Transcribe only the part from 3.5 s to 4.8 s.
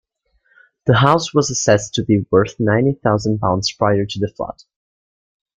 prior to the flood.